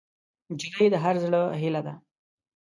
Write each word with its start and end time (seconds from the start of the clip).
نجلۍ 0.51 0.87
د 0.91 0.95
هر 1.03 1.15
زړه 1.23 1.41
هیلې 1.61 1.81
ده. 1.87 1.93